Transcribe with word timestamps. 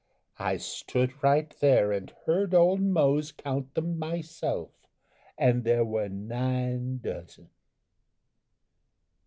I 0.39 0.57
stood 0.57 1.21
right 1.23 1.53
there 1.59 1.91
and 1.91 2.09
heard 2.25 2.55
Old 2.55 2.81
Mose 2.81 3.31
count 3.31 3.75
them 3.75 3.99
myself, 3.99 4.71
and 5.37 5.63
there 5.63 5.85
were 5.85 6.09
nine 6.09 6.97
dozen." 6.97 7.49